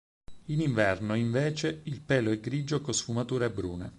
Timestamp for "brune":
3.51-3.89